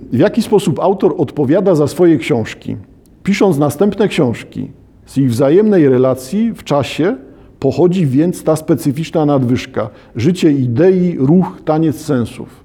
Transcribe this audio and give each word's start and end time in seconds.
W 0.00 0.18
jaki 0.18 0.42
sposób 0.42 0.78
autor 0.78 1.14
odpowiada 1.18 1.74
za 1.74 1.86
swoje 1.86 2.18
książki? 2.18 2.76
Pisząc 3.22 3.58
następne 3.58 4.08
książki, 4.08 4.70
z 5.06 5.18
ich 5.18 5.30
wzajemnej 5.30 5.88
relacji 5.88 6.52
w 6.52 6.64
czasie 6.64 7.16
pochodzi 7.60 8.06
więc 8.06 8.44
ta 8.44 8.56
specyficzna 8.56 9.26
nadwyżka 9.26 9.90
życie 10.16 10.52
idei, 10.52 11.16
ruch, 11.18 11.60
taniec 11.64 11.96
sensów. 11.96 12.64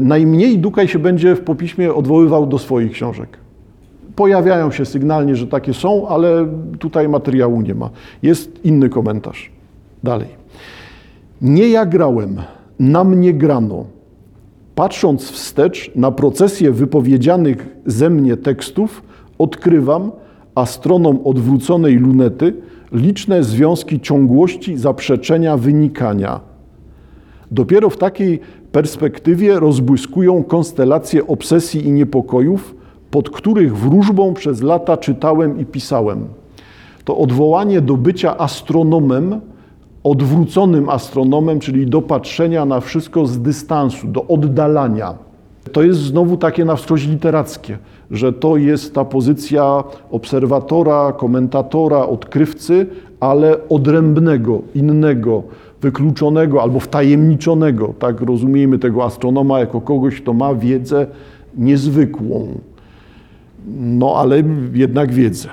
Najmniej 0.00 0.58
Dukaj 0.58 0.88
się 0.88 0.98
będzie 0.98 1.34
w 1.34 1.40
popiśmie 1.40 1.94
odwoływał 1.94 2.46
do 2.46 2.58
swoich 2.58 2.92
książek. 2.92 3.38
Pojawiają 4.16 4.70
się 4.70 4.84
sygnalnie, 4.84 5.36
że 5.36 5.46
takie 5.46 5.74
są, 5.74 6.08
ale 6.08 6.48
tutaj 6.78 7.08
materiału 7.08 7.60
nie 7.60 7.74
ma. 7.74 7.90
Jest 8.22 8.64
inny 8.64 8.88
komentarz. 8.88 9.50
Dalej. 10.02 10.28
Nie 11.42 11.68
ja 11.68 11.86
grałem, 11.86 12.36
na 12.78 13.04
mnie 13.04 13.34
grano. 13.34 13.84
Patrząc 14.74 15.30
wstecz 15.30 15.90
na 15.96 16.10
procesję 16.10 16.70
wypowiedzianych 16.70 17.76
ze 17.86 18.10
mnie 18.10 18.36
tekstów, 18.36 19.02
odkrywam, 19.38 20.12
a 20.54 20.66
stroną 20.66 21.24
odwróconej 21.24 21.96
lunety, 21.96 22.54
liczne 22.92 23.44
związki 23.44 24.00
ciągłości, 24.00 24.76
zaprzeczenia, 24.76 25.56
wynikania. 25.56 26.40
Dopiero 27.50 27.90
w 27.90 27.96
takiej 27.96 28.40
perspektywie 28.72 29.60
rozbłyskują 29.60 30.44
konstelacje 30.44 31.26
obsesji 31.26 31.86
i 31.86 31.92
niepokojów, 31.92 32.74
pod 33.10 33.30
których 33.30 33.76
wróżbą 33.76 34.34
przez 34.34 34.62
lata 34.62 34.96
czytałem 34.96 35.60
i 35.60 35.64
pisałem. 35.64 36.24
To 37.04 37.18
odwołanie 37.18 37.80
do 37.80 37.96
bycia 37.96 38.38
astronomem, 38.38 39.40
odwróconym 40.04 40.88
astronomem, 40.88 41.60
czyli 41.60 41.86
do 41.86 42.02
patrzenia 42.02 42.64
na 42.64 42.80
wszystko 42.80 43.26
z 43.26 43.38
dystansu, 43.38 44.06
do 44.06 44.26
oddalania. 44.26 45.14
To 45.72 45.82
jest 45.82 46.00
znowu 46.00 46.36
takie 46.36 46.64
na 46.64 46.76
wskroś 46.76 47.06
literackie, 47.06 47.78
że 48.10 48.32
to 48.32 48.56
jest 48.56 48.94
ta 48.94 49.04
pozycja 49.04 49.84
obserwatora, 50.10 51.12
komentatora, 51.12 51.98
odkrywcy, 52.06 52.86
ale 53.20 53.68
odrębnego, 53.68 54.62
innego, 54.74 55.42
wykluczonego 55.80 56.62
albo 56.62 56.80
wtajemniczonego. 56.80 57.94
Tak 57.98 58.20
rozumiemy 58.20 58.78
tego 58.78 59.04
astronoma 59.04 59.60
jako 59.60 59.80
kogoś, 59.80 60.20
kto 60.20 60.32
ma 60.32 60.54
wiedzę 60.54 61.06
niezwykłą. 61.56 62.48
No 63.76 64.14
ale 64.16 64.42
jednak 64.72 65.12
wiedzę. 65.12 65.48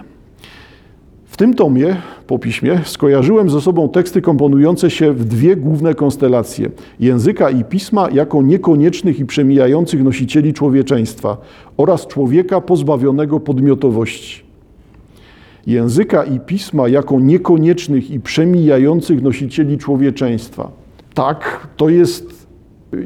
W 1.25 1.37
tym 1.37 1.53
tomie 1.53 1.95
po 2.31 2.39
piśmie 2.39 2.79
skojarzyłem 2.83 3.49
ze 3.49 3.61
sobą 3.61 3.89
teksty 3.89 4.21
komponujące 4.21 4.89
się 4.89 5.13
w 5.13 5.25
dwie 5.25 5.55
główne 5.55 5.95
konstelacje 5.95 6.69
języka 6.99 7.49
i 7.49 7.63
pisma 7.63 8.09
jako 8.09 8.41
niekoniecznych 8.41 9.19
i 9.19 9.25
przemijających 9.25 10.03
nosicieli 10.03 10.53
człowieczeństwa 10.53 11.37
oraz 11.77 12.07
człowieka 12.07 12.61
pozbawionego 12.61 13.39
podmiotowości. 13.39 14.43
Języka 15.67 16.23
i 16.23 16.39
pisma 16.39 16.87
jako 16.87 17.19
niekoniecznych 17.19 18.11
i 18.11 18.19
przemijających 18.19 19.21
nosicieli 19.21 19.77
człowieczeństwa. 19.77 20.71
Tak, 21.13 21.67
to 21.77 21.89
jest 21.89 22.47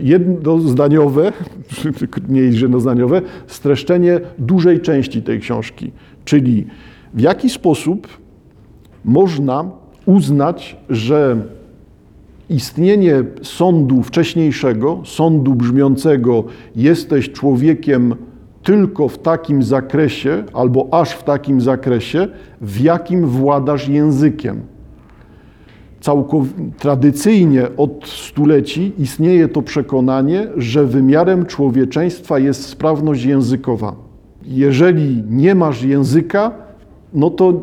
jednozdaniowe, 0.02 1.34
mniej 2.30 2.59
jednozdaniowe, 2.59 3.22
streszczenie 3.48 4.20
dużej 4.38 4.81
części 4.81 5.22
tej 5.22 5.40
książki, 5.40 5.92
czyli 6.26 6.68
w 7.14 7.22
jaki 7.22 7.50
sposób 7.50 8.25
można 9.06 9.66
uznać, 10.06 10.78
że 10.89 11.38
istnienie 12.50 13.23
sądu 13.42 14.03
wcześniejszego, 14.03 15.02
sądu 15.06 15.56
brzmiącego 15.56 16.44
jesteś 16.75 17.31
człowiekiem 17.31 18.16
tylko 18.64 19.08
w 19.08 19.17
takim 19.17 19.64
zakresie, 19.64 20.44
albo 20.53 20.88
aż 20.92 21.12
w 21.12 21.23
takim 21.23 21.62
zakresie, 21.62 22.28
w 22.62 22.80
jakim 22.80 23.28
władasz 23.28 23.88
językiem. 23.88 24.62
Całkow 26.02 26.46
tradycyjnie 26.79 27.68
od 27.78 28.08
stuleci 28.08 28.91
istnieje 28.97 29.47
to 29.47 29.62
przekonanie, 29.62 30.47
że 30.58 30.85
wymiarem 30.85 31.46
człowieczeństwa 31.46 32.40
jest 32.40 32.66
sprawność 32.66 33.24
językowa. 33.24 33.96
Jeżeli 34.44 35.24
nie 35.29 35.56
masz 35.56 35.84
języka, 35.84 36.52
no 37.13 37.29
to 37.29 37.53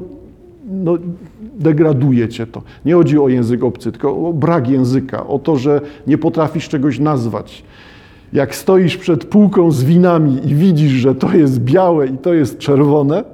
no, 0.73 0.99
degraduje 1.59 2.29
cię 2.29 2.47
to. 2.47 2.63
Nie 2.85 2.95
chodzi 2.95 3.19
o 3.19 3.29
język 3.29 3.65
obcy, 3.65 3.93
tylko 3.93 4.29
o 4.29 4.33
brak 4.33 4.69
języka, 4.69 5.27
o 5.27 5.39
to, 5.39 5.57
że 5.57 5.81
nie 6.07 6.19
potrafisz 6.19 6.69
czegoś 6.69 6.99
nazwać. 6.99 7.65
Jak 8.33 8.55
stoisz 8.55 8.97
przed 8.97 9.25
półką 9.25 9.71
z 9.71 9.85
winami 9.85 10.41
i 10.45 10.55
widzisz, 10.55 10.93
że 10.93 11.15
to 11.15 11.35
jest 11.35 11.61
białe 11.61 12.07
i 12.07 12.19
to 12.19 12.35
jest 12.35 12.59
czerwone, 12.59 13.25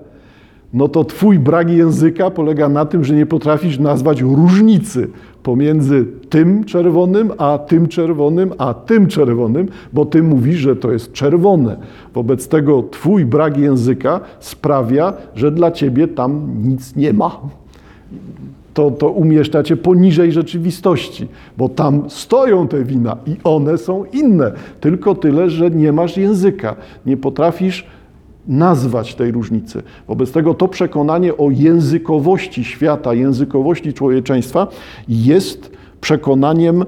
no 0.73 0.89
to 0.89 1.05
twój 1.05 1.39
brak 1.39 1.71
języka 1.71 2.31
polega 2.31 2.69
na 2.69 2.85
tym, 2.85 3.05
że 3.05 3.15
nie 3.15 3.27
potrafisz 3.27 3.79
nazwać 3.79 4.21
różnicy 4.21 5.09
pomiędzy 5.43 6.07
tym 6.29 6.65
czerwonym, 6.65 7.33
a 7.39 7.59
tym 7.59 7.89
czerwonym, 7.89 8.53
a 8.59 8.75
tym 8.75 9.07
czerwonym, 9.07 9.69
bo 9.93 10.07
ty 10.07 10.23
mówisz, 10.23 10.57
że 10.57 10.77
to 10.77 10.93
jest 10.93 11.13
czerwone. 11.13 11.77
Wobec 12.15 12.49
tego 12.49 12.83
twój 12.83 13.25
brak 13.25 13.59
języka 13.59 14.21
sprawia, 14.41 15.13
że 15.35 15.51
dla 15.51 15.71
ciebie 15.71 16.09
tam 16.09 16.51
nic 16.63 16.97
nie 16.97 17.13
ma. 17.13 17.41
To, 18.75 18.91
to 18.91 19.11
umieszcza 19.11 19.63
cię 19.63 19.77
poniżej 19.77 20.33
rzeczywistości, 20.33 21.29
bo 21.57 21.69
tam 21.69 22.11
stoją 22.11 22.69
te 22.69 22.85
wina 22.85 23.17
i 23.27 23.37
one 23.45 23.79
są 23.79 24.05
inne. 24.13 24.53
Tylko 24.81 25.15
tyle, 25.15 25.51
że 25.51 25.71
nie 25.71 25.93
masz 25.93 26.17
języka. 26.17 26.77
Nie 27.07 27.17
potrafisz 27.17 27.87
nazwać 28.49 29.15
tej 29.15 29.33
różnicy. 29.33 29.83
Wobec 30.09 30.33
tego 30.33 30.55
to 30.55 30.69
przekonanie 30.69 31.37
o 31.37 31.51
językowości 31.51 32.65
świata, 32.65 33.15
językowości 33.15 33.93
człowieczeństwa 33.93 34.67
jest 35.09 35.71
przekonaniem 36.01 36.85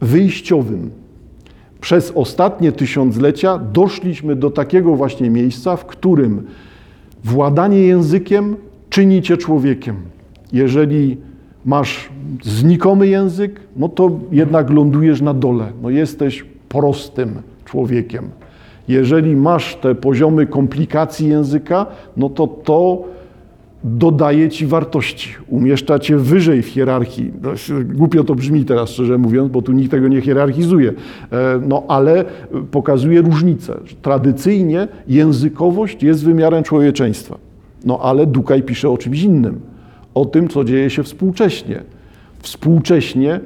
wyjściowym. 0.00 0.90
Przez 1.80 2.12
ostatnie 2.14 2.72
tysiąclecia 2.72 3.58
doszliśmy 3.58 4.36
do 4.36 4.50
takiego 4.50 4.96
właśnie 4.96 5.30
miejsca, 5.30 5.76
w 5.76 5.86
którym 5.86 6.46
władanie 7.24 7.80
językiem 7.80 8.56
czyni 8.90 9.22
cię 9.22 9.36
człowiekiem. 9.36 9.96
Jeżeli 10.52 11.16
masz 11.64 12.08
znikomy 12.42 13.06
język, 13.06 13.60
no 13.76 13.88
to 13.88 14.10
jednak 14.32 14.70
lądujesz 14.70 15.20
na 15.20 15.34
dole. 15.34 15.66
No 15.82 15.90
jesteś 15.90 16.44
prostym 16.68 17.42
człowiekiem. 17.64 18.30
Jeżeli 18.88 19.36
masz 19.36 19.76
te 19.76 19.94
poziomy 19.94 20.46
komplikacji 20.46 21.28
języka, 21.28 21.86
no 22.16 22.28
to 22.28 22.46
to 22.46 23.04
dodaje 23.84 24.48
ci 24.48 24.66
wartości, 24.66 25.28
umieszcza 25.48 25.98
cię 25.98 26.16
wyżej 26.16 26.62
w 26.62 26.66
hierarchii. 26.66 27.32
No, 27.42 27.50
głupio 27.84 28.24
to 28.24 28.34
brzmi 28.34 28.64
teraz, 28.64 28.90
szczerze 28.90 29.18
mówiąc, 29.18 29.52
bo 29.52 29.62
tu 29.62 29.72
nikt 29.72 29.90
tego 29.90 30.08
nie 30.08 30.20
hierarchizuje, 30.20 30.92
e, 31.32 31.60
no 31.68 31.84
ale 31.88 32.24
pokazuje 32.70 33.22
różnicę. 33.22 33.80
Tradycyjnie 34.02 34.88
językowość 35.08 36.02
jest 36.02 36.24
wymiarem 36.24 36.62
człowieczeństwa. 36.62 37.38
No 37.84 37.98
ale 38.02 38.26
Dukaj 38.26 38.62
pisze 38.62 38.90
o 38.90 38.98
czymś 38.98 39.22
innym, 39.22 39.60
o 40.14 40.24
tym, 40.24 40.48
co 40.48 40.64
dzieje 40.64 40.90
się 40.90 41.02
współcześnie. 41.02 41.82
Współcześnie 42.38 43.40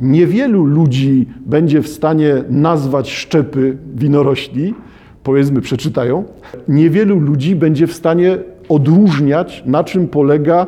Niewielu 0.00 0.64
ludzi 0.64 1.26
będzie 1.46 1.82
w 1.82 1.88
stanie 1.88 2.44
nazwać 2.50 3.10
szczepy 3.10 3.76
winorośli, 3.94 4.74
powiedzmy, 5.22 5.60
przeczytają. 5.60 6.24
Niewielu 6.68 7.18
ludzi 7.18 7.56
będzie 7.56 7.86
w 7.86 7.92
stanie 7.92 8.38
odróżniać, 8.68 9.62
na 9.66 9.84
czym 9.84 10.08
polega 10.08 10.66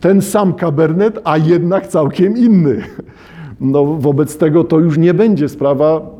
ten 0.00 0.22
sam 0.22 0.52
kabernet, 0.52 1.18
a 1.24 1.38
jednak 1.38 1.86
całkiem 1.86 2.36
inny. 2.36 2.82
No, 3.60 3.84
wobec 3.84 4.36
tego 4.36 4.64
to 4.64 4.78
już 4.78 4.98
nie 4.98 5.14
będzie 5.14 5.48
sprawa 5.48 6.10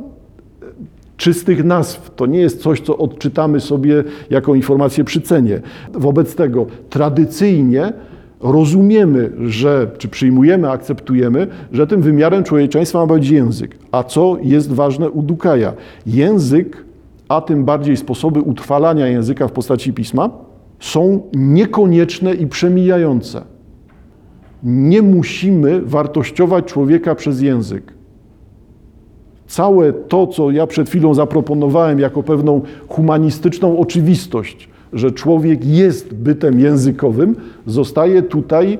czystych 1.16 1.64
nazw. 1.64 2.10
To 2.16 2.26
nie 2.26 2.38
jest 2.38 2.62
coś, 2.62 2.80
co 2.80 2.98
odczytamy 2.98 3.60
sobie 3.60 4.04
jako 4.30 4.54
informację 4.54 5.04
przy 5.04 5.20
cenie. 5.20 5.60
Wobec 5.92 6.34
tego 6.34 6.66
tradycyjnie 6.90 7.92
rozumiemy, 8.40 9.32
że, 9.46 9.90
czy 9.98 10.08
przyjmujemy, 10.08 10.70
akceptujemy, 10.70 11.46
że 11.72 11.86
tym 11.86 12.02
wymiarem 12.02 12.44
człowieczeństwa 12.44 12.98
ma 12.98 13.14
być 13.14 13.30
język. 13.30 13.78
A 13.92 14.02
co 14.02 14.36
jest 14.42 14.72
ważne 14.72 15.10
u 15.10 15.22
Dukaja? 15.22 15.72
Język, 16.06 16.84
a 17.28 17.40
tym 17.40 17.64
bardziej 17.64 17.96
sposoby 17.96 18.40
utrwalania 18.40 19.06
języka 19.06 19.48
w 19.48 19.52
postaci 19.52 19.92
pisma, 19.92 20.30
są 20.80 21.22
niekonieczne 21.34 22.34
i 22.34 22.46
przemijające. 22.46 23.42
Nie 24.62 25.02
musimy 25.02 25.82
wartościować 25.82 26.64
człowieka 26.64 27.14
przez 27.14 27.40
język. 27.40 27.92
Całe 29.46 29.92
to, 29.92 30.26
co 30.26 30.50
ja 30.50 30.66
przed 30.66 30.88
chwilą 30.88 31.14
zaproponowałem 31.14 31.98
jako 31.98 32.22
pewną 32.22 32.60
humanistyczną 32.88 33.78
oczywistość, 33.78 34.68
że 34.92 35.10
człowiek 35.10 35.64
jest 35.64 36.14
bytem 36.14 36.60
językowym, 36.60 37.36
zostaje 37.66 38.22
tutaj 38.22 38.78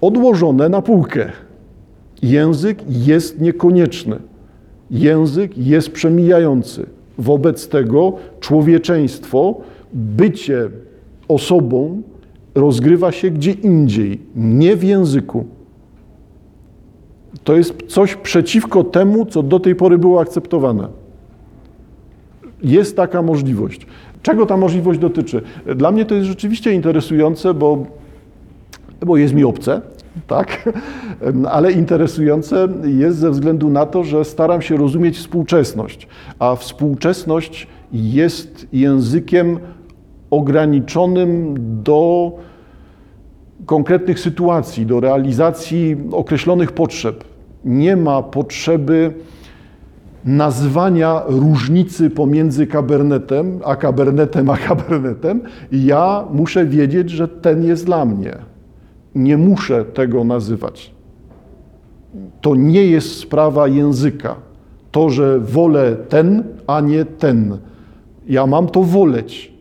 odłożone 0.00 0.68
na 0.68 0.82
półkę. 0.82 1.32
Język 2.22 2.78
jest 2.88 3.40
niekonieczny. 3.40 4.16
Język 4.90 5.58
jest 5.58 5.90
przemijający. 5.90 6.86
Wobec 7.18 7.68
tego 7.68 8.12
człowieczeństwo, 8.40 9.54
bycie 9.92 10.68
osobą 11.28 12.02
rozgrywa 12.54 13.12
się 13.12 13.30
gdzie 13.30 13.52
indziej, 13.52 14.20
nie 14.36 14.76
w 14.76 14.84
języku. 14.84 15.44
To 17.44 17.56
jest 17.56 17.74
coś 17.88 18.14
przeciwko 18.16 18.84
temu, 18.84 19.26
co 19.26 19.42
do 19.42 19.60
tej 19.60 19.74
pory 19.74 19.98
było 19.98 20.20
akceptowane. 20.20 20.88
Jest 22.62 22.96
taka 22.96 23.22
możliwość. 23.22 23.86
Czego 24.24 24.46
ta 24.46 24.56
możliwość 24.56 24.98
dotyczy? 24.98 25.42
Dla 25.76 25.92
mnie 25.92 26.04
to 26.04 26.14
jest 26.14 26.26
rzeczywiście 26.26 26.72
interesujące, 26.72 27.54
bo, 27.54 27.86
bo 29.00 29.16
jest 29.16 29.34
mi 29.34 29.44
obce, 29.44 29.80
tak? 30.26 30.70
ale 31.56 31.72
interesujące 31.72 32.68
jest 32.84 33.18
ze 33.18 33.30
względu 33.30 33.70
na 33.70 33.86
to, 33.86 34.04
że 34.04 34.24
staram 34.24 34.62
się 34.62 34.76
rozumieć 34.76 35.18
współczesność, 35.18 36.08
a 36.38 36.56
współczesność 36.56 37.66
jest 37.92 38.66
językiem 38.72 39.58
ograniczonym 40.30 41.54
do 41.82 42.32
konkretnych 43.66 44.20
sytuacji, 44.20 44.86
do 44.86 45.00
realizacji 45.00 45.96
określonych 46.12 46.72
potrzeb. 46.72 47.24
Nie 47.64 47.96
ma 47.96 48.22
potrzeby 48.22 49.14
nazwania 50.24 51.22
różnicy 51.26 52.10
pomiędzy 52.10 52.66
kabernetem, 52.66 53.60
a 53.64 53.76
kabernetem, 53.76 54.50
a 54.50 54.56
kabernetem. 54.56 55.40
Ja 55.72 56.24
muszę 56.32 56.66
wiedzieć, 56.66 57.10
że 57.10 57.28
ten 57.28 57.64
jest 57.64 57.86
dla 57.86 58.04
mnie. 58.04 58.36
Nie 59.14 59.36
muszę 59.36 59.84
tego 59.84 60.24
nazywać. 60.24 60.94
To 62.40 62.54
nie 62.54 62.86
jest 62.86 63.18
sprawa 63.18 63.68
języka. 63.68 64.36
To, 64.92 65.10
że 65.10 65.40
wolę 65.40 65.96
ten, 66.08 66.44
a 66.66 66.80
nie 66.80 67.04
ten. 67.04 67.58
Ja 68.28 68.46
mam 68.46 68.66
to 68.66 68.82
woleć, 68.82 69.52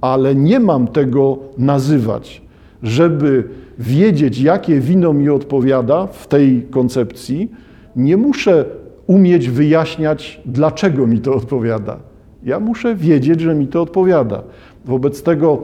ale 0.00 0.34
nie 0.34 0.60
mam 0.60 0.88
tego 0.88 1.38
nazywać. 1.58 2.42
Żeby 2.82 3.44
wiedzieć, 3.78 4.40
jakie 4.40 4.80
wino 4.80 5.12
mi 5.12 5.28
odpowiada 5.28 6.06
w 6.06 6.26
tej 6.26 6.62
koncepcji, 6.70 7.50
nie 7.96 8.16
muszę 8.16 8.64
umieć 9.06 9.50
wyjaśniać, 9.50 10.40
dlaczego 10.46 11.06
mi 11.06 11.18
to 11.20 11.34
odpowiada. 11.34 11.96
Ja 12.42 12.60
muszę 12.60 12.94
wiedzieć, 12.94 13.40
że 13.40 13.54
mi 13.54 13.66
to 13.66 13.82
odpowiada. 13.82 14.42
Wobec 14.84 15.22
tego 15.22 15.62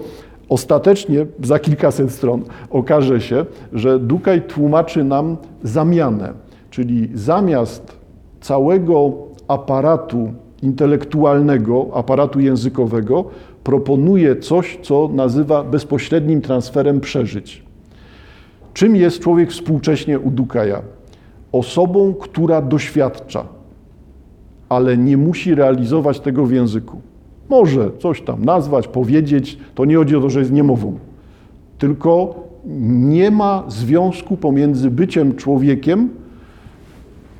ostatecznie 0.48 1.26
za 1.42 1.58
kilkaset 1.58 2.12
stron 2.12 2.42
okaże 2.70 3.20
się, 3.20 3.46
że 3.72 3.98
Dukaj 3.98 4.42
tłumaczy 4.42 5.04
nam 5.04 5.36
zamianę, 5.62 6.32
czyli 6.70 7.08
zamiast 7.14 7.96
całego 8.40 9.12
aparatu 9.48 10.32
intelektualnego, 10.62 11.86
aparatu 11.94 12.40
językowego, 12.40 13.24
proponuje 13.64 14.36
coś, 14.36 14.78
co 14.82 15.10
nazywa 15.12 15.64
bezpośrednim 15.64 16.40
transferem 16.40 17.00
przeżyć. 17.00 17.62
Czym 18.74 18.96
jest 18.96 19.20
człowiek 19.20 19.50
współcześnie 19.50 20.18
u 20.20 20.30
Dukaja? 20.30 20.82
Osobą, 21.52 22.14
która 22.14 22.62
doświadcza, 22.62 23.44
ale 24.68 24.96
nie 24.96 25.16
musi 25.16 25.54
realizować 25.54 26.20
tego 26.20 26.46
w 26.46 26.52
języku. 26.52 27.00
Może 27.48 27.90
coś 27.98 28.22
tam 28.22 28.44
nazwać, 28.44 28.88
powiedzieć, 28.88 29.58
to 29.74 29.84
nie 29.84 29.96
chodzi 29.96 30.16
o 30.16 30.20
to, 30.20 30.30
że 30.30 30.38
jest 30.38 30.52
niemową, 30.52 30.98
tylko 31.78 32.34
nie 32.86 33.30
ma 33.30 33.64
związku 33.68 34.36
pomiędzy 34.36 34.90
byciem 34.90 35.36
człowiekiem 35.36 36.08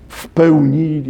w 0.08 0.28
pełni, 0.28 1.02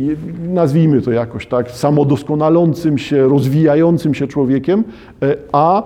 nazwijmy 0.49 1.02
to 1.02 1.12
jakoś 1.12 1.46
tak, 1.46 1.70
samodoskonalącym 1.70 2.99
się, 2.99 3.28
rozwijającym 3.28 4.14
się 4.14 4.26
człowiekiem, 4.26 4.84
e, 5.22 5.37
a 5.52 5.82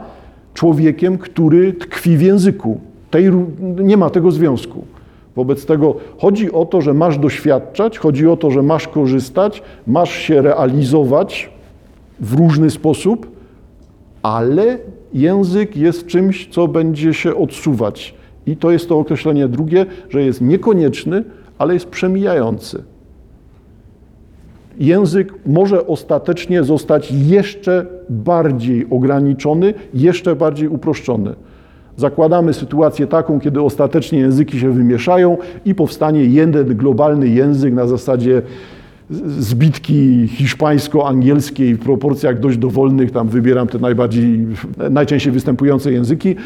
człowiekiem, 0.54 1.18
który 1.18 1.72
tkwi 1.72 2.16
w 2.16 2.22
języku. 2.22 2.80
Tej, 3.10 3.30
nie 3.60 3.96
ma 3.96 4.10
tego 4.10 4.30
związku. 4.30 4.84
Wobec 5.36 5.66
tego 5.66 5.94
chodzi 6.18 6.52
o 6.52 6.64
to, 6.64 6.80
że 6.80 6.94
masz 6.94 7.18
doświadczać, 7.18 7.98
chodzi 7.98 8.26
o 8.26 8.36
to, 8.36 8.50
że 8.50 8.62
masz 8.62 8.88
korzystać, 8.88 9.62
masz 9.86 10.10
się 10.10 10.42
realizować 10.42 11.50
w 12.20 12.34
różny 12.34 12.70
sposób, 12.70 13.30
ale 14.22 14.78
język 15.12 15.76
jest 15.76 16.06
czymś, 16.06 16.48
co 16.50 16.68
będzie 16.68 17.14
się 17.14 17.36
odsuwać. 17.36 18.14
I 18.46 18.56
to 18.56 18.70
jest 18.70 18.88
to 18.88 18.98
określenie 18.98 19.48
drugie, 19.48 19.86
że 20.10 20.22
jest 20.22 20.40
niekonieczny, 20.40 21.24
ale 21.58 21.74
jest 21.74 21.86
przemijający 21.86 22.82
język 24.78 25.34
może 25.46 25.86
ostatecznie 25.86 26.64
zostać 26.64 27.12
jeszcze 27.12 27.86
bardziej 28.10 28.86
ograniczony, 28.90 29.74
jeszcze 29.94 30.36
bardziej 30.36 30.68
uproszczony. 30.68 31.34
Zakładamy 31.96 32.54
sytuację 32.54 33.06
taką, 33.06 33.40
kiedy 33.40 33.62
ostatecznie 33.62 34.19
języki 34.19 34.60
się 34.60 34.70
wymieszają 34.70 35.37
i 35.64 35.75
powstanie 35.75 36.25
jeden 36.25 36.76
globalny 36.76 37.28
język 37.28 37.75
na 37.75 37.87
zasadzie 37.87 38.43
zbitki 39.38 40.28
hiszpańsko-angielskiej 40.28 41.75
w 41.75 41.78
proporcjach 41.78 42.40
dość 42.40 42.58
dowolnych, 42.58 43.10
tam 43.10 43.28
wybieram 43.28 43.69
te 43.69 43.78
najbardziej, 43.78 44.46
najczęściej 44.90 45.32
występujące 45.32 45.93
języki, 45.93 46.37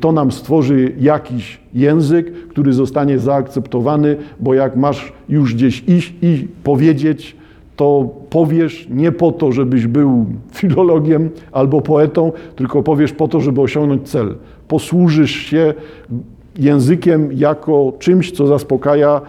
to 0.00 0.12
nam 0.12 0.32
stworzy 0.32 0.92
jakiś 1.00 1.60
język, 1.74 2.32
który 2.48 2.72
zostanie 2.72 3.18
zaakceptowany, 3.18 4.16
bo 4.40 4.54
jak 4.54 4.76
masz 4.76 5.12
już 5.28 5.54
gdzieś 5.54 5.84
iść 5.88 6.14
i 6.22 6.48
powiedzieć, 6.64 7.36
to 7.76 8.10
powiesz 8.30 8.86
nie 8.90 9.12
po 9.12 9.32
to, 9.32 9.52
żebyś 9.52 9.86
był 9.86 10.26
filologiem 10.52 11.30
albo 11.52 11.80
poetą, 11.80 12.32
tylko 12.56 12.82
powiesz 12.82 13.12
po 13.12 13.28
to, 13.28 13.40
żeby 13.40 13.60
osiągnąć 13.60 14.08
cel. 14.08 14.34
Posłużysz 14.68 15.30
się 15.30 15.74
językiem 16.58 17.32
jako 17.32 17.92
czymś, 17.98 18.32
co 18.32 18.46
zaspokaja 18.46 19.20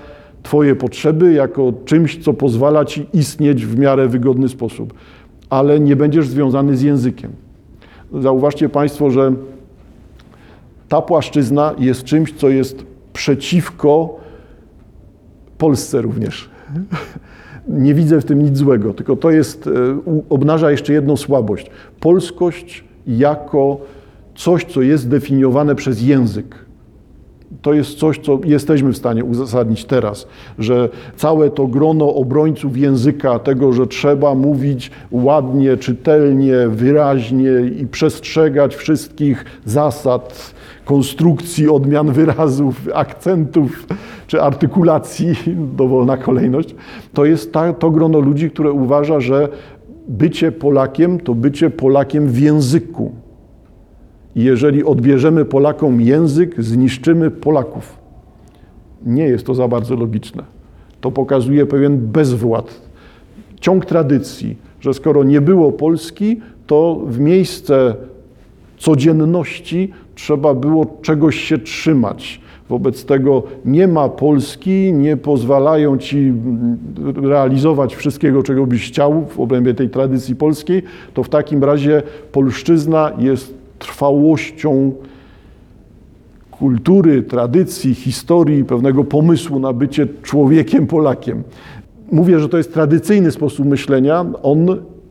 Twoje 0.44 0.76
potrzeby, 0.76 1.34
jako 1.34 1.74
czymś, 1.86 2.24
co 2.24 2.34
pozwala 2.34 2.86
Ci 2.86 3.06
istnieć 3.14 3.66
w 3.66 3.80
miarę 3.80 4.08
wygodny 4.08 4.50
sposób, 4.50 4.94
ale 5.50 5.80
nie 5.80 5.96
będziesz 5.96 6.28
związany 6.28 6.78
z 6.78 6.82
językiem. 6.82 7.32
Zauważcie 8.14 8.70
Państwo, 8.70 9.12
że 9.12 9.34
ta 10.90 11.02
płaszczyzna 11.02 11.76
jest 11.80 12.04
czymś, 12.04 12.34
co 12.34 12.50
jest 12.50 12.86
przeciwko 13.14 14.20
Polsce 15.58 16.02
również. 16.02 16.50
Nie 17.68 17.94
widzę 17.94 18.22
w 18.22 18.26
tym 18.26 18.42
nic 18.42 18.58
złego, 18.58 18.94
tylko 18.94 19.16
to 19.16 19.32
jest, 19.32 19.68
e, 19.68 19.72
obnaża 20.30 20.72
jeszcze 20.72 20.94
jedną 20.94 21.18
słabość. 21.18 21.72
Polskość 22.00 22.84
jako 23.08 23.78
coś, 24.38 24.66
co 24.66 24.82
jest 24.82 25.10
definiowane 25.10 25.76
przez 25.76 26.02
język. 26.02 26.68
To 27.62 27.74
jest 27.74 28.00
coś, 28.00 28.20
co 28.20 28.40
jesteśmy 28.46 28.94
w 28.94 28.98
stanie 28.98 29.24
uzasadnić 29.24 29.86
teraz, 29.86 30.28
że 30.60 30.90
całe 31.16 31.50
to 31.50 31.68
grono 31.68 32.16
obrońców 32.16 32.78
języka, 32.78 33.40
tego, 33.40 33.74
że 33.74 33.88
trzeba 33.88 34.36
mówić 34.36 34.92
ładnie, 35.12 35.78
czytelnie, 35.78 36.56
wyraźnie 36.68 37.52
i 37.80 37.88
przestrzegać 37.88 38.76
wszystkich 38.76 39.46
zasad, 39.66 40.54
konstrukcji, 40.86 41.70
odmian 41.70 42.12
wyrazów, 42.12 42.76
akcentów 42.94 43.88
czy 44.28 44.42
artykulacji, 44.42 45.36
dowolna 45.78 46.18
kolejność, 46.18 46.76
to 47.14 47.26
jest 47.26 47.54
ta, 47.54 47.74
to 47.74 47.92
grono 47.92 48.20
ludzi, 48.20 48.52
które 48.52 48.72
uważa, 48.72 49.20
że 49.20 49.50
bycie 50.08 50.52
Polakiem 50.52 51.20
to 51.20 51.36
bycie 51.36 51.70
Polakiem 51.70 52.28
w 52.28 52.40
języku. 52.40 53.27
I 54.38 54.44
jeżeli 54.44 54.84
odbierzemy 54.84 55.46
Polakom 55.46 56.02
język, 56.02 56.64
zniszczymy 56.64 57.32
Polaków. 57.32 57.98
Nie 59.06 59.24
jest 59.24 59.46
to 59.46 59.54
za 59.54 59.68
bardzo 59.68 59.96
logiczne. 59.96 60.44
To 61.02 61.12
pokazuje 61.12 61.66
pewien 61.66 61.98
bezwład, 61.98 62.82
ciąg 63.60 63.86
tradycji, 63.86 64.56
że 64.80 64.94
skoro 64.94 65.24
nie 65.24 65.42
było 65.42 65.72
Polski, 65.72 66.42
to 66.68 67.02
w 67.06 67.20
miejsce 67.20 67.96
codzienności 68.78 69.92
trzeba 70.16 70.54
było 70.54 70.86
czegoś 71.02 71.36
się 71.36 71.58
trzymać. 71.58 72.42
Wobec 72.70 73.06
tego 73.06 73.44
nie 73.66 73.88
ma 73.88 74.10
Polski, 74.10 74.94
nie 74.94 75.18
pozwalają 75.18 75.98
ci 75.98 76.34
realizować 77.16 77.96
wszystkiego, 77.96 78.44
czego 78.44 78.66
byś 78.66 78.88
chciał 78.88 79.26
w 79.26 79.40
obrębie 79.40 79.74
tej 79.74 79.90
tradycji 79.90 80.36
polskiej, 80.36 80.84
to 81.14 81.24
w 81.24 81.30
takim 81.30 81.64
razie 81.64 82.04
polszczyzna 82.32 83.12
jest 83.18 83.67
trwałością 83.80 84.92
kultury, 86.52 87.24
tradycji, 87.24 87.96
historii, 87.96 88.66
pewnego 88.66 89.04
pomysłu 89.04 89.60
na 89.60 89.74
bycie 89.74 90.08
człowiekiem, 90.24 90.88
Polakiem. 90.88 91.44
Mówię, 92.12 92.40
że 92.40 92.50
to 92.50 92.58
jest 92.58 92.74
tradycyjny 92.74 93.32
sposób 93.32 93.66
myślenia. 93.66 94.26
On 94.44 94.68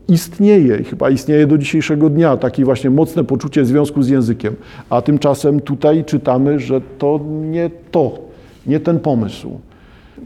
istnieje 0.07 0.77
i 0.77 0.83
chyba 0.83 1.09
istnieje 1.09 1.47
do 1.47 1.57
dzisiejszego 1.57 2.09
dnia 2.09 2.37
takie 2.37 2.65
właśnie 2.65 2.89
mocne 2.89 3.23
poczucie 3.23 3.65
związku 3.65 4.03
z 4.03 4.09
językiem. 4.09 4.55
A 4.89 5.01
tymczasem 5.01 5.59
tutaj 5.59 6.05
czytamy, 6.05 6.59
że 6.59 6.81
to 6.97 7.19
nie 7.41 7.69
to, 7.91 8.19
nie 8.67 8.79
ten 8.79 8.99
pomysł. 8.99 9.59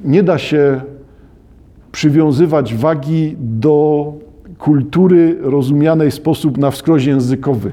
Nie 0.04 0.24
da 0.24 0.38
się 0.38 0.82
przywiązywać 1.92 2.76
wagi 2.76 3.36
do 3.40 4.14
kultury 4.58 5.38
rozumianej 5.42 6.12
w 6.12 6.14
sposób 6.14 6.58
na 6.58 6.72
wskroś 6.72 7.06
językowy, 7.06 7.72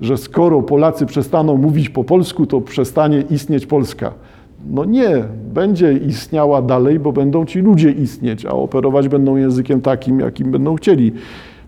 że 0.00 0.16
skoro 0.16 0.62
Polacy 0.62 1.06
przestaną 1.06 1.56
mówić 1.56 1.88
po 1.88 2.04
polsku, 2.04 2.46
to 2.46 2.60
przestanie 2.60 3.24
istnieć 3.30 3.66
Polska. 3.66 4.12
No 4.70 4.84
nie, 4.84 5.24
będzie 5.54 5.92
istniała 5.92 6.62
dalej, 6.62 6.98
bo 6.98 7.12
będą 7.12 7.46
ci 7.46 7.58
ludzie 7.58 7.90
istnieć, 7.90 8.46
a 8.46 8.50
operować 8.50 9.08
będą 9.08 9.36
językiem 9.36 9.80
takim, 9.80 10.20
jakim 10.20 10.50
będą 10.50 10.74
chcieli. 10.74 11.12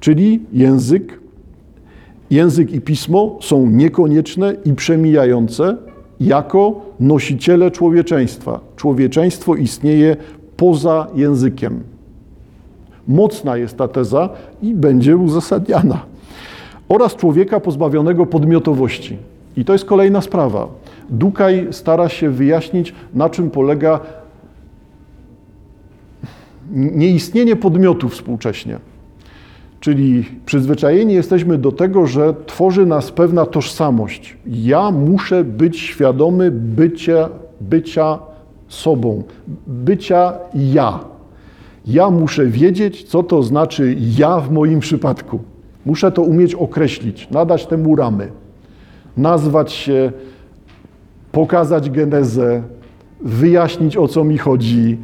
Czyli 0.00 0.40
język, 0.52 1.20
język 2.30 2.72
i 2.72 2.80
pismo 2.80 3.38
są 3.40 3.66
niekonieczne 3.66 4.54
i 4.64 4.74
przemijające 4.74 5.76
jako 6.20 6.80
nosiciele 7.00 7.70
człowieczeństwa. 7.70 8.60
Człowieczeństwo 8.76 9.54
istnieje 9.54 10.16
poza 10.56 11.06
językiem. 11.14 11.80
Mocna 13.08 13.56
jest 13.56 13.76
ta 13.76 13.88
teza 13.88 14.28
i 14.62 14.74
będzie 14.74 15.16
uzasadniana. 15.16 16.11
Oraz 16.92 17.16
człowieka 17.16 17.60
pozbawionego 17.60 18.26
podmiotowości. 18.26 19.16
I 19.56 19.64
to 19.64 19.72
jest 19.72 19.84
kolejna 19.84 20.20
sprawa. 20.20 20.68
Dukaj 21.10 21.68
stara 21.70 22.08
się 22.08 22.30
wyjaśnić, 22.30 22.94
na 23.14 23.30
czym 23.30 23.50
polega 23.50 24.00
nieistnienie 26.70 27.56
podmiotu 27.56 28.08
współcześnie. 28.08 28.78
Czyli 29.80 30.24
przyzwyczajeni 30.46 31.14
jesteśmy 31.14 31.58
do 31.58 31.72
tego, 31.72 32.06
że 32.06 32.34
tworzy 32.46 32.86
nas 32.86 33.10
pewna 33.10 33.46
tożsamość. 33.46 34.36
Ja 34.46 34.90
muszę 34.90 35.44
być 35.44 35.80
świadomy 35.80 36.50
bycia, 36.50 37.28
bycia 37.60 38.18
sobą, 38.68 39.22
bycia 39.66 40.32
ja. 40.54 41.00
Ja 41.86 42.10
muszę 42.10 42.46
wiedzieć, 42.46 43.04
co 43.04 43.22
to 43.22 43.42
znaczy 43.42 43.96
ja 44.18 44.40
w 44.40 44.52
moim 44.52 44.80
przypadku. 44.80 45.38
Muszę 45.86 46.12
to 46.12 46.22
umieć 46.22 46.54
określić, 46.54 47.30
nadać 47.30 47.66
temu 47.66 47.96
ramy, 47.96 48.28
nazwać 49.16 49.72
się, 49.72 50.12
pokazać 51.32 51.90
genezę, 51.90 52.62
wyjaśnić 53.20 53.96
o 53.96 54.08
co 54.08 54.24
mi 54.24 54.38
chodzi, 54.38 54.98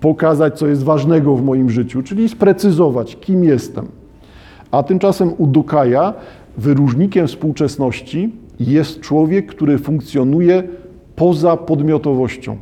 pokazać 0.00 0.58
co 0.58 0.66
jest 0.66 0.82
ważnego 0.82 1.36
w 1.36 1.44
moim 1.44 1.70
życiu, 1.70 2.02
czyli 2.02 2.28
sprecyzować, 2.28 3.16
kim 3.20 3.44
jestem. 3.44 3.86
A 4.70 4.82
tymczasem 4.82 5.32
u 5.38 5.46
Dukaja 5.46 6.14
wyróżnikiem 6.56 7.26
współczesności 7.26 8.32
jest 8.60 9.00
człowiek, 9.00 9.46
który 9.46 9.78
funkcjonuje 9.78 10.62
poza 11.16 11.56
podmiotowością. 11.56 12.56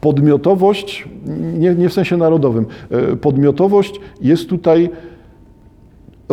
Podmiotowość, 0.00 1.08
nie, 1.58 1.74
nie 1.74 1.88
w 1.88 1.92
sensie 1.92 2.16
narodowym, 2.16 2.66
e, 2.90 3.16
podmiotowość 3.16 4.00
jest 4.20 4.48
tutaj 4.48 4.90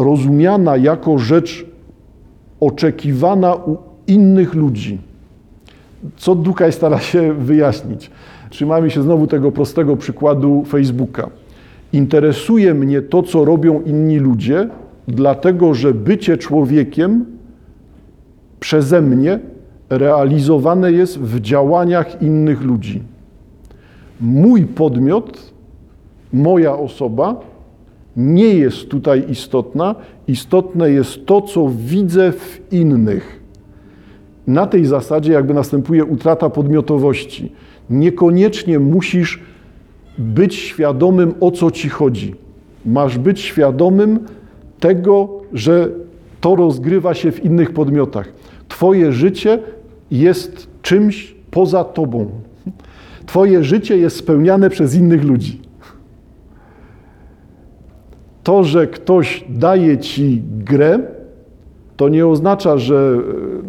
rozumiana 0.03 0.77
jako 0.77 1.17
rzecz 1.17 1.65
oczekiwana 2.59 3.55
u 3.55 3.77
innych 4.07 4.55
ludzi. 4.55 4.97
Co 6.17 6.35
Dukaj 6.35 6.71
stara 6.73 6.99
się 6.99 7.33
wyjaśnić? 7.33 8.11
Trzymajmy 8.49 8.89
się 8.89 9.03
znowu 9.03 9.27
tego 9.27 9.51
prostego 9.51 9.97
przykładu 9.97 10.63
Facebooka. 10.67 11.29
Interesuje 11.93 12.73
mnie 12.73 13.01
to, 13.01 13.23
co 13.23 13.45
robią 13.45 13.81
inni 13.81 14.19
ludzie, 14.19 14.69
dlatego 15.07 15.73
że 15.73 15.93
bycie 15.93 16.37
człowiekiem 16.37 17.25
przeze 18.59 19.01
mnie 19.01 19.39
realizowane 19.89 20.91
jest 20.91 21.19
w 21.19 21.39
działaniach 21.39 22.21
innych 22.21 22.61
ludzi. 22.61 23.03
Mój 24.21 24.65
podmiot, 24.65 25.53
moja 26.33 26.75
osoba 26.75 27.35
nie 28.17 28.53
jest 28.53 28.89
tutaj 28.89 29.23
istotna. 29.29 29.95
Istotne 30.27 30.91
jest 30.91 31.25
to, 31.25 31.41
co 31.41 31.71
widzę 31.77 32.31
w 32.31 32.61
innych. 32.71 33.43
Na 34.47 34.67
tej 34.67 34.85
zasadzie 34.85 35.33
jakby 35.33 35.53
następuje 35.53 36.05
utrata 36.05 36.49
podmiotowości. 36.49 37.51
Niekoniecznie 37.89 38.79
musisz 38.79 39.39
być 40.17 40.55
świadomym, 40.55 41.33
o 41.39 41.51
co 41.51 41.71
ci 41.71 41.89
chodzi. 41.89 42.35
Masz 42.85 43.17
być 43.17 43.39
świadomym 43.39 44.19
tego, 44.79 45.29
że 45.53 45.89
to 46.41 46.55
rozgrywa 46.55 47.13
się 47.13 47.31
w 47.31 47.45
innych 47.45 47.73
podmiotach. 47.73 48.33
Twoje 48.67 49.11
życie 49.11 49.59
jest 50.11 50.67
czymś 50.81 51.35
poza 51.51 51.83
tobą. 51.83 52.29
Twoje 53.25 53.63
życie 53.63 53.97
jest 53.97 54.15
spełniane 54.15 54.69
przez 54.69 54.95
innych 54.95 55.23
ludzi. 55.23 55.68
To, 58.43 58.63
że 58.63 58.87
ktoś 58.87 59.45
daje 59.49 59.97
ci 59.97 60.41
grę, 60.65 60.99
to 61.97 62.09
nie 62.09 62.27
oznacza, 62.27 62.77
że 62.77 63.17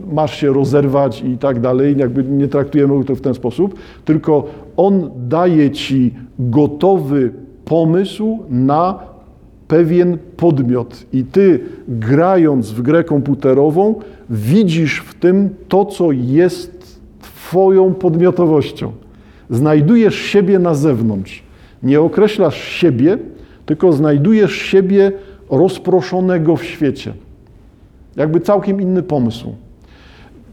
e, 0.09 0.15
masz 0.15 0.41
się 0.41 0.53
rozerwać 0.53 1.23
i 1.23 1.39
tak 1.39 1.61
dalej, 1.61 1.97
jakby 1.99 2.25
nie 2.25 2.49
traktujemy 2.49 3.05
to 3.05 3.15
w 3.15 3.21
ten 3.21 3.35
sposób, 3.35 3.75
tylko 4.05 4.45
on 4.77 5.11
daje 5.29 5.71
ci 5.71 6.15
gotowy 6.39 7.33
pomysł 7.65 8.39
na 8.50 8.99
pewien 9.69 10.19
podmiot 10.37 11.07
i 11.12 11.25
ty 11.25 11.61
grając 11.89 12.71
w 12.71 12.83
grę 12.83 13.05
komputerową 13.05 13.95
widzisz 14.31 15.00
w 15.00 15.15
tym 15.15 15.50
to, 15.69 15.85
co 15.85 16.12
jest 16.12 17.00
twoją 17.23 17.95
podmiotowością. 17.95 18.93
Znajdujesz 19.50 20.15
siebie 20.15 20.59
na 20.59 20.75
zewnątrz. 20.75 21.43
Nie 21.83 22.00
określasz 22.00 22.62
siebie, 22.62 23.19
tylko 23.71 23.93
znajdujesz 23.93 24.53
siebie 24.53 25.12
rozproszonego 25.50 26.57
w 26.57 26.65
świecie. 26.65 27.12
Jakby 28.17 28.41
całkiem 28.41 28.81
inny 28.81 29.03
pomysł. 29.03 29.55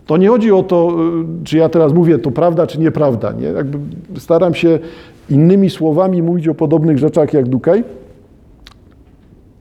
To 0.06 0.18
nie 0.18 0.28
chodzi 0.28 0.52
o 0.52 0.64
to, 0.64 0.98
y, 1.42 1.44
czy 1.44 1.58
ja 1.58 1.70
teraz 1.70 1.94
mówię 1.94 2.20
to 2.20 2.32
prawda, 2.32 2.68
czy 2.68 2.80
nieprawda. 2.80 3.32
Nie? 3.32 3.48
Jakby 3.48 3.80
staram 4.20 4.54
się 4.54 4.80
innymi 5.30 5.70
słowami 5.70 6.22
mówić 6.22 6.48
o 6.48 6.56
podobnych 6.56 6.98
rzeczach 6.98 7.34
jak 7.34 7.50
Dukaj. 7.50 7.84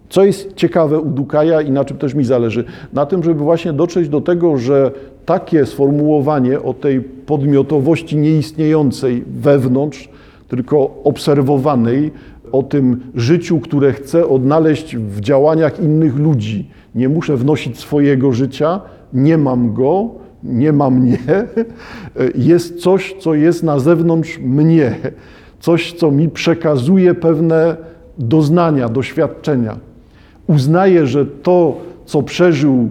Co 0.08 0.24
jest 0.24 0.54
ciekawe 0.54 1.00
u 1.00 1.10
Dukaja 1.10 1.60
i 1.60 1.70
na 1.70 1.84
czym 1.84 1.96
też 1.96 2.14
mi 2.14 2.24
zależy? 2.24 2.64
Na 2.92 3.06
tym, 3.06 3.22
żeby 3.22 3.40
właśnie 3.40 3.72
dotrzeć 3.72 4.08
do 4.08 4.20
tego, 4.20 4.58
że 4.58 4.90
takie 5.26 5.66
sformułowanie 5.66 6.62
o 6.62 6.74
tej 6.74 7.00
podmiotowości 7.00 8.16
nieistniejącej 8.16 9.24
wewnątrz, 9.26 10.08
tylko 10.48 10.90
obserwowanej, 11.04 12.12
o 12.52 12.62
tym 12.62 13.00
życiu, 13.14 13.60
które 13.60 13.92
chcę 13.92 14.28
odnaleźć 14.28 14.96
w 14.96 15.20
działaniach 15.20 15.80
innych 15.80 16.16
ludzi. 16.16 16.70
Nie 16.94 17.08
muszę 17.08 17.36
wnosić 17.36 17.78
swojego 17.78 18.32
życia, 18.32 18.80
nie 19.12 19.38
mam 19.38 19.74
go, 19.74 20.10
nie 20.44 20.72
ma 20.72 20.90
mnie. 20.90 21.18
Jest 22.34 22.80
coś, 22.80 23.14
co 23.20 23.34
jest 23.34 23.62
na 23.62 23.78
zewnątrz 23.78 24.38
mnie, 24.38 24.96
coś, 25.60 25.92
co 25.92 26.10
mi 26.10 26.28
przekazuje 26.28 27.14
pewne 27.14 27.76
doznania, 28.18 28.88
doświadczenia. 28.88 29.76
Uznaję, 30.46 31.06
że 31.06 31.26
to, 31.26 31.76
co 32.04 32.22
przeżył 32.22 32.88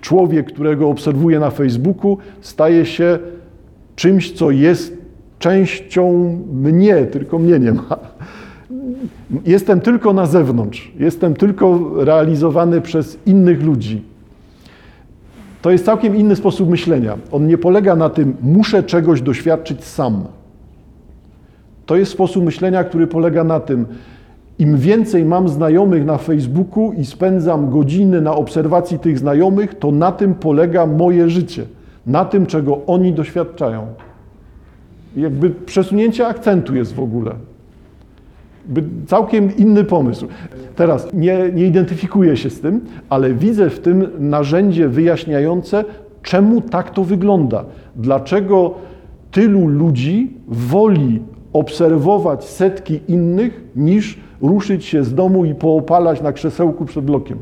człowiek, 0.00 0.46
którego 0.46 0.88
obserwuję 0.88 1.40
na 1.40 1.50
Facebooku, 1.50 2.18
staje 2.40 2.86
się 2.86 3.18
czymś, 3.96 4.32
co 4.32 4.50
jest 4.50 4.96
częścią 5.38 6.36
mnie, 6.52 6.94
tylko 6.96 7.38
mnie 7.38 7.58
nie 7.58 7.72
ma. 7.72 7.98
Jestem 9.46 9.80
tylko 9.80 10.12
na 10.12 10.26
zewnątrz, 10.26 10.92
jestem 10.98 11.34
tylko 11.34 11.90
realizowany 12.04 12.80
przez 12.80 13.18
innych 13.26 13.62
ludzi. 13.62 14.02
To 15.62 15.70
jest 15.70 15.84
całkiem 15.84 16.16
inny 16.16 16.36
sposób 16.36 16.70
myślenia. 16.70 17.18
On 17.32 17.46
nie 17.46 17.58
polega 17.58 17.96
na 17.96 18.10
tym, 18.10 18.36
muszę 18.42 18.82
czegoś 18.82 19.22
doświadczyć 19.22 19.84
sam. 19.84 20.24
To 21.86 21.96
jest 21.96 22.12
sposób 22.12 22.44
myślenia, 22.44 22.84
który 22.84 23.06
polega 23.06 23.44
na 23.44 23.60
tym, 23.60 23.86
im 24.58 24.78
więcej 24.78 25.24
mam 25.24 25.48
znajomych 25.48 26.04
na 26.04 26.18
Facebooku 26.18 26.92
i 26.92 27.04
spędzam 27.04 27.70
godziny 27.70 28.20
na 28.20 28.34
obserwacji 28.34 28.98
tych 28.98 29.18
znajomych, 29.18 29.74
to 29.74 29.92
na 29.92 30.12
tym 30.12 30.34
polega 30.34 30.86
moje 30.86 31.30
życie, 31.30 31.64
na 32.06 32.24
tym, 32.24 32.46
czego 32.46 32.86
oni 32.86 33.12
doświadczają. 33.12 33.86
Jakby 35.16 35.50
przesunięcie 35.50 36.26
akcentu 36.26 36.74
jest 36.74 36.94
w 36.94 37.00
ogóle. 37.00 37.32
Całkiem 39.06 39.56
inny 39.56 39.84
pomysł. 39.84 40.26
Teraz 40.76 41.08
nie, 41.14 41.38
nie 41.54 41.64
identyfikuję 41.64 42.36
się 42.36 42.50
z 42.50 42.60
tym, 42.60 42.80
ale 43.08 43.34
widzę 43.34 43.70
w 43.70 43.80
tym 43.80 44.08
narzędzie 44.18 44.88
wyjaśniające, 44.88 45.84
czemu 46.22 46.60
tak 46.60 46.90
to 46.90 47.04
wygląda. 47.04 47.64
Dlaczego 47.96 48.74
tylu 49.30 49.66
ludzi 49.66 50.30
woli 50.48 51.20
obserwować 51.52 52.44
setki 52.44 53.00
innych, 53.08 53.64
niż 53.76 54.18
ruszyć 54.40 54.84
się 54.84 55.04
z 55.04 55.14
domu 55.14 55.44
i 55.44 55.54
poopalać 55.54 56.22
na 56.22 56.32
krzesełku 56.32 56.84
przed 56.84 57.04
blokiem. 57.04 57.38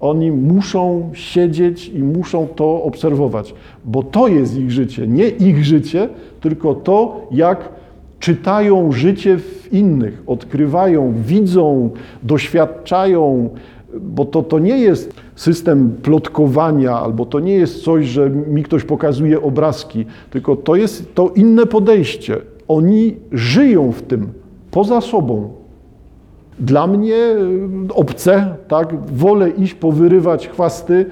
Oni 0.00 0.32
muszą 0.32 1.10
siedzieć 1.12 1.88
i 1.88 2.02
muszą 2.02 2.46
to 2.46 2.82
obserwować, 2.82 3.54
bo 3.84 4.02
to 4.02 4.28
jest 4.28 4.56
ich 4.58 4.70
życie. 4.70 5.06
Nie 5.06 5.28
ich 5.28 5.64
życie, 5.64 6.08
tylko 6.40 6.74
to, 6.74 7.26
jak 7.30 7.68
czytają 8.24 8.92
życie 8.92 9.38
w 9.38 9.72
innych, 9.72 10.22
odkrywają, 10.26 11.14
widzą, 11.26 11.90
doświadczają, 12.22 13.50
bo 14.00 14.24
to, 14.24 14.42
to 14.42 14.58
nie 14.58 14.78
jest 14.78 15.14
system 15.36 15.96
plotkowania, 16.02 16.92
albo 16.92 17.26
to 17.26 17.40
nie 17.40 17.54
jest 17.54 17.82
coś, 17.82 18.06
że 18.06 18.30
mi 18.30 18.62
ktoś 18.62 18.84
pokazuje 18.84 19.42
obrazki, 19.42 20.06
tylko 20.30 20.56
to 20.56 20.76
jest 20.76 21.14
to 21.14 21.28
inne 21.28 21.66
podejście. 21.66 22.36
Oni 22.68 23.16
żyją 23.32 23.92
w 23.92 24.02
tym, 24.02 24.32
poza 24.70 25.00
sobą. 25.00 25.63
Dla 26.60 26.86
mnie 26.86 27.16
e, 27.16 27.36
obce, 27.94 28.54
tak, 28.68 28.88
wolę 29.12 29.50
iść 29.50 29.74
powyrywać 29.74 30.48
chwasty, 30.48 31.06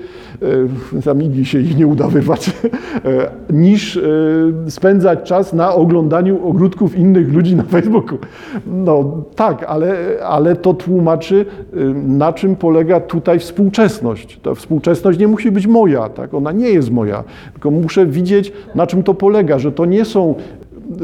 e, 0.96 1.00
za 1.00 1.12
nigdy 1.12 1.44
się 1.44 1.60
ich 1.60 1.76
nie 1.76 1.86
uda 1.86 2.08
wyrwać, 2.08 2.48
e, 2.48 2.52
niż 3.52 4.00
spędzać 4.68 5.22
czas 5.22 5.52
na 5.52 5.74
oglądaniu 5.74 6.48
ogródków 6.48 6.98
innych 6.98 7.32
ludzi 7.32 7.56
na 7.56 7.62
Facebooku. 7.62 8.18
No 8.66 9.24
tak, 9.36 9.64
ale, 9.64 9.96
ale 10.24 10.56
to 10.56 10.74
tłumaczy, 10.74 11.46
na 12.06 12.32
czym 12.32 12.56
polega 12.56 13.00
tutaj 13.00 13.38
współczesność. 13.38 14.40
Ta 14.42 14.54
współczesność 14.54 15.18
nie 15.18 15.28
musi 15.28 15.50
być 15.50 15.66
moja, 15.66 16.08
tak, 16.08 16.34
ona 16.34 16.52
nie 16.52 16.68
jest 16.68 16.90
moja, 16.90 17.24
tylko 17.52 17.70
muszę 17.70 18.06
widzieć, 18.06 18.52
na 18.74 18.86
czym 18.86 19.02
to 19.02 19.14
polega, 19.14 19.58
że 19.58 19.72
to 19.72 19.84
nie 19.84 20.04
są 20.04 20.34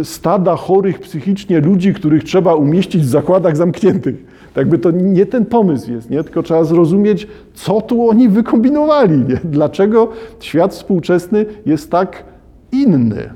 stada 0.03 0.57
chorych 0.57 1.01
psychicznie 1.01 1.61
ludzi, 1.61 1.95
których 1.95 2.25
trzeba 2.25 2.55
umieścić 2.55 3.03
w 3.03 3.09
zakładach 3.09 3.57
zamkniętych. 3.57 4.25
Tak 4.55 4.69
by 4.69 4.79
to 4.79 4.91
nie 4.91 5.27
ten 5.27 5.47
pomysł 5.47 5.91
jest, 5.91 6.11
nie? 6.11 6.25
tylko 6.25 6.43
trzeba 6.43 6.65
zrozumieć, 6.65 7.27
co 7.55 7.81
tu 7.81 8.11
oni 8.11 8.29
wykombinowali. 8.29 9.19
Nie? 9.19 9.41
Dlaczego 9.45 10.09
świat 10.41 10.75
współczesny 10.75 11.47
jest 11.67 11.91
tak 11.91 12.25
inny? 12.73 13.31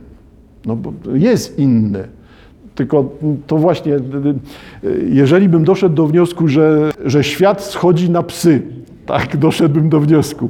No 0.66 0.76
bo 0.76 0.92
jest 1.14 1.58
inny. 1.58 2.08
Tylko 2.74 3.10
to 3.46 3.56
właśnie, 3.56 3.96
jeżeli 5.08 5.48
bym 5.48 5.64
doszedł 5.64 5.94
do 5.94 6.06
wniosku, 6.06 6.48
że, 6.48 6.90
że 7.04 7.24
świat 7.24 7.62
schodzi 7.62 8.10
na 8.10 8.22
psy, 8.22 8.62
tak, 9.06 9.36
doszedłbym 9.36 9.88
do 9.88 10.00
wniosku, 10.00 10.48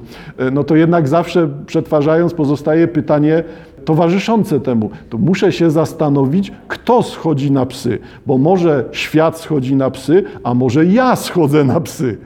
no 0.52 0.64
to 0.64 0.76
jednak 0.76 1.08
zawsze 1.08 1.48
przetwarzając 1.66 2.34
pozostaje 2.34 2.88
pytanie, 2.88 3.44
towarzyszące 3.84 4.60
temu, 4.60 4.90
to 5.10 5.18
muszę 5.18 5.52
się 5.52 5.70
zastanowić, 5.70 6.52
kto 6.68 7.02
schodzi 7.02 7.50
na 7.50 7.66
psy, 7.66 7.98
bo 8.26 8.38
może 8.38 8.84
świat 8.92 9.40
schodzi 9.40 9.76
na 9.76 9.90
psy, 9.90 10.24
a 10.44 10.54
może 10.54 10.86
ja 10.86 11.16
schodzę 11.16 11.64
na 11.64 11.80
psy. 11.80 12.18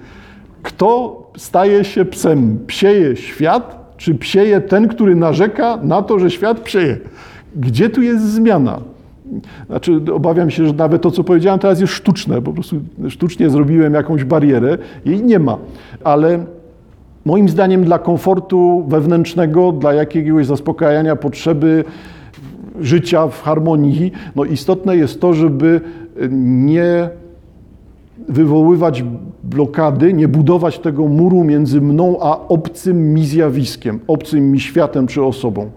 Kto 0.62 1.22
staje 1.36 1.84
się 1.84 2.04
psem? 2.04 2.58
Psieje 2.66 3.16
świat, 3.16 3.94
czy 3.96 4.14
psieje 4.14 4.60
ten, 4.60 4.88
który 4.88 5.16
narzeka 5.16 5.78
na 5.82 6.02
to, 6.02 6.18
że 6.18 6.30
świat 6.30 6.60
psieje? 6.60 6.98
Gdzie 7.56 7.90
tu 7.90 8.02
jest 8.02 8.24
zmiana? 8.24 8.80
Znaczy, 9.66 10.00
obawiam 10.14 10.50
się, 10.50 10.66
że 10.66 10.72
nawet 10.72 11.02
to, 11.02 11.10
co 11.10 11.24
powiedziałem 11.24 11.60
teraz 11.60 11.80
jest 11.80 11.92
sztuczne. 11.92 12.42
Po 12.42 12.52
prostu 12.52 12.76
sztucznie 13.08 13.50
zrobiłem 13.50 13.94
jakąś 13.94 14.24
barierę, 14.24 14.78
jej 15.04 15.22
nie 15.22 15.38
ma. 15.38 15.58
Ale 16.04 16.44
moim 17.26 17.48
zdaniem 17.48 17.84
dla 17.84 17.98
komfortu 17.98 18.84
wewnętrznego, 18.88 19.72
dla 19.72 19.94
jakiegoś 19.94 20.46
zaspokajania 20.46 21.16
potrzeby 21.16 21.84
życia 22.80 23.28
w 23.28 23.42
harmonii, 23.42 24.12
no 24.36 24.44
istotne 24.44 24.96
jest 24.96 25.20
to, 25.20 25.34
żeby 25.34 25.80
nie 26.30 27.08
wywoływać 28.28 29.04
blokady, 29.44 30.12
nie 30.12 30.28
budować 30.28 30.78
tego 30.78 31.08
muru 31.08 31.44
między 31.44 31.80
mną 31.80 32.16
a 32.20 32.48
obcym 32.48 33.14
mi 33.14 33.26
zjawiskiem, 33.26 34.00
obcym 34.06 34.52
mi 34.52 34.60
światem 34.60 35.06
czy 35.06 35.22
osobą. 35.22 35.70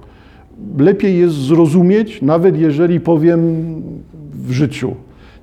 Lepiej 0.78 1.20
jest 1.20 1.36
zrozumieć, 1.36 2.22
nawet 2.22 2.58
jeżeli 2.58 3.00
powiem 3.00 3.42
w 4.34 4.52
życiu. 4.52 4.94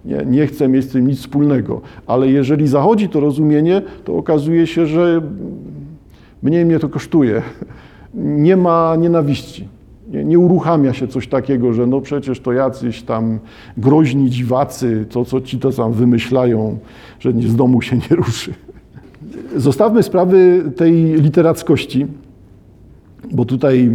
Nie, 0.04 0.24
nie 0.26 0.46
chcę 0.46 0.68
mieć 0.68 0.84
z 0.84 0.88
tym 0.88 1.06
nic 1.06 1.18
wspólnego, 1.18 1.80
ale 2.06 2.30
jeżeli 2.30 2.68
zachodzi 2.68 3.08
to 3.08 3.20
rozumienie, 3.20 3.82
to 4.04 4.16
okazuje 4.16 4.66
się, 4.66 4.86
że 4.86 5.22
Mniej 6.42 6.64
mnie 6.64 6.78
to 6.78 6.88
kosztuje. 6.88 7.42
Nie 8.14 8.56
ma 8.56 8.96
nienawiści. 8.96 9.68
Nie, 10.08 10.24
nie, 10.24 10.38
uruchamia 10.38 10.92
się 10.92 11.08
coś 11.08 11.28
takiego, 11.28 11.72
że 11.72 11.86
no 11.86 12.00
przecież 12.00 12.40
to 12.40 12.52
jacyś 12.52 13.02
tam 13.02 13.38
groźni 13.76 14.30
dziwacy, 14.30 15.06
to 15.10 15.24
co 15.24 15.40
ci 15.40 15.58
to 15.58 15.72
tam 15.72 15.92
wymyślają, 15.92 16.78
że 17.20 17.32
z 17.32 17.56
domu 17.56 17.82
się 17.82 17.96
nie 17.96 18.16
ruszy. 18.16 18.54
Zostawmy 19.56 20.02
sprawy 20.02 20.64
tej 20.76 20.94
literackości, 20.94 22.06
bo 23.32 23.44
tutaj 23.44 23.90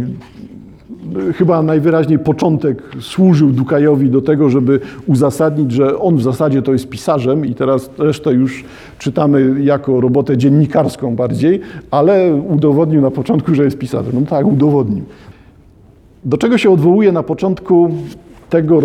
chyba 1.36 1.62
najwyraźniej 1.62 2.18
początek 2.18 2.82
służył 3.00 3.50
Dukajowi 3.50 4.10
do 4.10 4.22
tego, 4.22 4.50
żeby 4.50 4.80
uzasadnić, 5.06 5.72
że 5.72 5.98
on 5.98 6.16
w 6.16 6.22
zasadzie 6.22 6.62
to 6.62 6.72
jest 6.72 6.88
pisarzem 6.88 7.46
i 7.46 7.54
teraz 7.54 7.90
resztę 7.98 8.32
już 8.32 8.64
czytamy 8.98 9.54
jako 9.64 10.00
robotę 10.00 10.36
dziennikarską 10.36 11.16
bardziej, 11.16 11.60
ale 11.90 12.34
udowodnił 12.34 13.00
na 13.00 13.10
początku, 13.10 13.54
że 13.54 13.64
jest 13.64 13.78
pisarzem. 13.78 14.12
No 14.14 14.26
tak, 14.26 14.46
udowodnił. 14.46 15.04
Do 16.24 16.38
czego 16.38 16.58
się 16.58 16.70
odwołuje 16.70 17.12
na 17.12 17.22
początku 17.22 17.90
tego, 18.50 18.80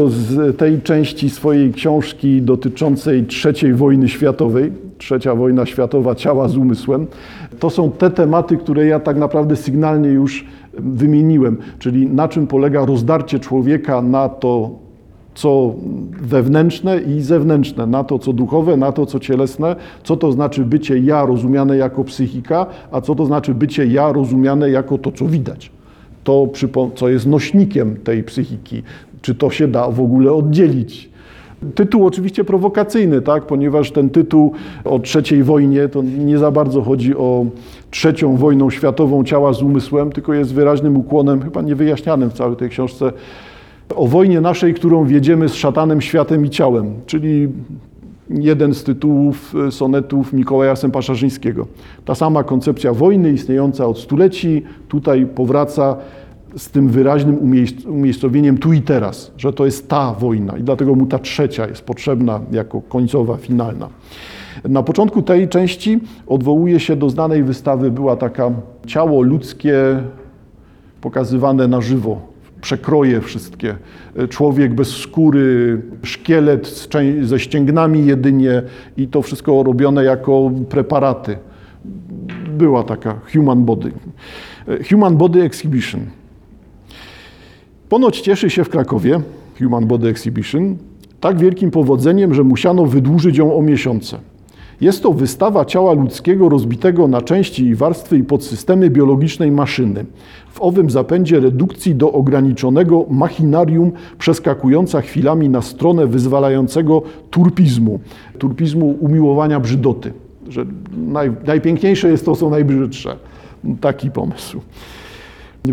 tej 0.58 0.82
części 0.82 1.30
swojej 1.30 1.74
książki 1.74 2.42
dotyczącej 2.42 3.26
III 3.46 3.74
wojny 3.74 4.10
światowej, 4.10 4.72
trzecia 4.98 5.36
wojna 5.36 5.66
światowa, 5.66 6.16
ciała 6.16 6.48
z 6.48 6.58
umysłem, 6.58 7.08
to 7.60 7.70
są 7.70 7.92
te 7.92 8.10
tematy, 8.10 8.58
które 8.58 8.86
ja 8.86 9.00
tak 9.00 9.18
naprawdę 9.18 9.56
sygnalnie 9.56 10.10
już 10.10 10.46
wymieniłem, 10.80 11.58
czyli 11.80 12.08
na 12.08 12.28
czym 12.28 12.48
polega 12.48 12.86
rozdarcie 12.86 13.40
człowieka 13.40 14.02
na 14.02 14.30
to, 14.30 14.72
co 15.36 15.76
wewnętrzne 16.22 17.00
i 17.00 17.22
zewnętrzne, 17.22 17.88
na 17.88 18.04
to, 18.04 18.20
co 18.20 18.34
duchowe, 18.34 18.78
na 18.78 18.92
to, 18.92 19.06
co 19.06 19.20
cielesne, 19.20 19.76
co 20.04 20.18
to 20.18 20.32
znaczy 20.32 20.66
bycie 20.66 21.00
ja 21.00 21.26
rozumiane 21.26 21.78
jako 21.78 22.04
psychika, 22.04 22.66
a 22.92 23.02
co 23.02 23.16
to 23.16 23.26
znaczy 23.26 23.54
bycie 23.54 23.88
ja 23.88 24.12
rozumiane 24.12 24.70
jako 24.70 24.98
to, 24.98 25.12
co 25.12 25.26
widać. 25.26 25.72
To, 26.24 26.48
co 26.96 27.10
jest 27.10 27.28
nośnikiem 27.28 27.96
tej 27.96 28.24
psychiki. 28.24 28.84
Czy 29.22 29.36
to 29.36 29.50
się 29.50 29.68
da 29.68 29.90
w 29.90 30.02
ogóle 30.02 30.34
oddzielić? 30.34 31.10
Tytuł 31.76 32.06
oczywiście 32.06 32.44
prowokacyjny, 32.44 33.22
tak? 33.22 33.46
ponieważ 33.46 33.92
ten 33.92 34.10
tytuł 34.10 34.54
o 34.86 35.00
trzeciej 35.00 35.44
wojnie 35.44 35.88
to 35.88 36.02
nie 36.02 36.38
za 36.38 36.52
bardzo 36.52 36.82
chodzi 36.82 37.16
o 37.16 37.46
trzecią 37.92 38.38
wojną 38.38 38.70
światową 38.70 39.24
ciała 39.24 39.54
z 39.54 39.62
umysłem, 39.62 40.12
tylko 40.12 40.34
jest 40.34 40.54
wyraźnym 40.54 40.98
ukłonem, 40.98 41.42
chyba 41.42 41.62
niewyjaśnianym 41.62 42.30
w 42.30 42.34
całej 42.34 42.56
tej 42.56 42.70
książce, 42.70 43.12
o 43.96 44.08
wojnie 44.08 44.42
naszej, 44.42 44.74
którą 44.74 45.06
wiedziemy 45.06 45.50
z 45.50 45.54
szatanem, 45.54 46.02
światem 46.02 46.46
i 46.46 46.50
ciałem, 46.50 46.94
czyli 47.06 47.48
jeden 48.30 48.74
z 48.74 48.84
tytułów 48.84 49.54
sonetów 49.70 50.34
Mikołaja 50.34 50.76
Sępaszarzyńskiego. 50.76 51.68
Ta 52.06 52.16
sama 52.16 52.44
koncepcja 52.44 52.94
wojny 52.94 53.32
istniejąca 53.32 53.86
od 53.86 54.00
stuleci 54.00 54.64
tutaj 54.88 55.26
powraca 55.26 55.98
z 56.56 56.70
tym 56.70 56.90
wyraźnym 56.90 57.38
umiejscowieniem 57.88 58.58
tu 58.58 58.74
i 58.74 58.82
teraz, 58.82 59.32
że 59.38 59.54
to 59.54 59.66
jest 59.66 59.90
ta 59.90 60.14
wojna 60.14 60.58
i 60.58 60.64
dlatego 60.64 60.96
mu 60.96 61.06
ta 61.06 61.20
trzecia 61.20 61.68
jest 61.68 61.82
potrzebna 61.82 62.42
jako 62.52 62.82
końcowa, 62.82 63.38
finalna. 63.38 63.90
Na 64.70 64.84
początku 64.84 65.22
tej 65.22 65.48
części 65.48 66.00
odwołuje 66.28 66.80
się 66.80 66.96
do 66.96 67.10
znanej 67.10 67.44
wystawy, 67.44 67.92
była 67.92 68.16
taka 68.16 68.52
ciało 68.86 69.22
ludzkie 69.22 69.74
pokazywane 71.02 71.68
na 71.68 71.82
żywo, 71.82 72.22
przekroje 72.62 73.22
wszystkie. 73.22 73.76
Człowiek 74.30 74.74
bez 74.74 74.88
skóry, 74.88 75.82
szkielet 76.04 76.88
ze 77.22 77.40
ścięgnami 77.40 78.06
jedynie 78.06 78.64
i 78.98 79.08
to 79.08 79.22
wszystko 79.22 79.64
robione 79.64 80.04
jako 80.04 80.52
preparaty. 80.70 81.38
Była 82.58 82.84
taka 82.84 83.20
Human 83.34 83.66
Body. 83.66 83.92
Human 84.90 85.18
Body 85.18 85.42
Exhibition. 85.42 86.02
Ponoć 87.90 88.22
cieszy 88.22 88.50
się 88.50 88.64
w 88.64 88.70
Krakowie 88.70 89.22
Human 89.60 89.86
Body 89.86 90.10
Exhibition 90.10 90.76
tak 91.20 91.40
wielkim 91.40 91.72
powodzeniem, 91.72 92.34
że 92.34 92.44
musiano 92.44 92.86
wydłużyć 92.86 93.38
ją 93.38 93.58
o 93.58 93.62
miesiące. 93.62 94.18
Jest 94.82 95.04
to 95.04 95.14
wystawa 95.14 95.66
ciała 95.66 95.94
ludzkiego 95.94 96.50
rozbitego 96.50 97.08
na 97.08 97.22
części 97.22 97.66
i 97.66 97.76
warstwy 97.76 98.18
i 98.18 98.24
podsystemy 98.24 98.90
biologicznej 98.90 99.52
maszyny. 99.52 100.06
W 100.52 100.62
owym 100.62 100.90
zapędzie 100.90 101.40
redukcji 101.40 101.96
do 101.96 102.12
ograniczonego 102.12 103.06
machinarium 103.10 103.92
przeskakująca 104.20 105.02
chwilami 105.02 105.50
na 105.50 105.62
stronę 105.62 106.08
wyzwalającego 106.08 107.02
turpizmu, 107.32 108.00
turpizmu 108.40 108.98
umiłowania 109.00 109.60
brzydoty. 109.60 110.14
Że 110.50 110.66
naj, 110.98 111.32
najpiękniejsze 111.46 112.10
jest 112.10 112.26
to, 112.26 112.36
co 112.36 112.50
najbrzydsze. 112.50 113.16
Taki 113.82 114.12
pomysł 114.12 114.62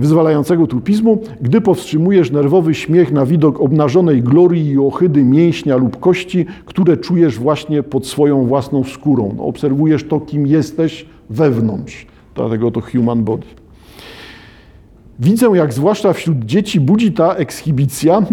wyzwalającego 0.01 0.67
trupizmu, 0.67 1.19
gdy 1.41 1.61
powstrzymujesz 1.61 2.31
nerwowy 2.31 2.75
śmiech 2.75 3.13
na 3.13 3.27
widok 3.27 3.61
obnażonej 3.61 4.23
glorii 4.23 4.71
i 4.71 4.79
ohydy 4.79 5.25
mięśnia 5.25 5.77
lub 5.77 6.01
kości, 6.01 6.47
które 6.65 6.97
czujesz 6.97 7.39
właśnie 7.39 7.83
pod 7.83 8.07
swoją 8.07 8.47
własną 8.47 8.85
skórą. 8.85 9.35
No, 9.37 9.45
obserwujesz 9.45 10.05
to, 10.05 10.21
kim 10.21 10.47
jesteś 10.47 11.07
wewnątrz. 11.31 12.07
Dlatego 12.35 12.71
to 12.71 12.81
human 12.81 13.25
body. 13.25 13.47
Widzę, 15.19 15.47
jak 15.55 15.73
zwłaszcza 15.73 16.13
wśród 16.13 16.45
dzieci 16.45 16.81
budzi 16.81 17.13
ta 17.13 17.35
ekshibicja 17.35 18.23